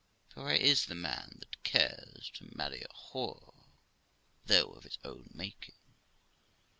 For 0.29 0.45
where 0.45 0.55
is 0.55 0.85
the 0.87 0.95
man 0.95 1.35
that 1.41 1.61
cares 1.61 2.31
to 2.33 2.49
marry 2.57 2.81
a 2.81 2.87
whore, 2.87 3.65
though 4.47 4.71
of 4.71 4.83
his 4.83 4.97
own 5.03 5.29
making 5.31 5.75